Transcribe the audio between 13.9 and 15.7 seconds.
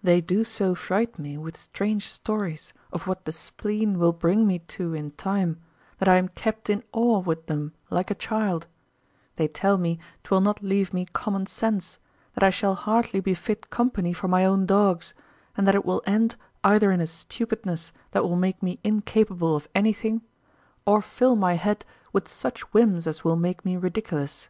for my own dogs, and